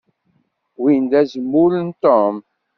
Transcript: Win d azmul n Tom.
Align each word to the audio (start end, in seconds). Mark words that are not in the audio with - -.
Win 0.81 1.03
d 1.11 1.13
azmul 1.21 1.73
n 1.87 1.89
Tom. 2.03 2.35